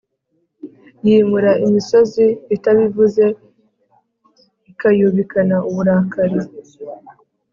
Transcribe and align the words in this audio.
Yimura 1.05 1.51
imisozi 1.65 2.25
itabivuze 2.55 3.23
Ikayubikana 4.71 5.57
uburakari 5.69 6.39